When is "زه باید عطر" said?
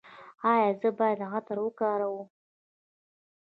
0.81-1.57